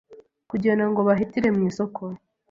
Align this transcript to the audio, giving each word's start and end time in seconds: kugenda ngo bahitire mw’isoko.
kugenda 0.49 0.83
ngo 0.91 0.99
bahitire 1.07 1.49
mw’isoko. 1.55 2.01